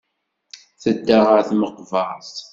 [0.81, 2.35] Tedda ɣer tmeqbert.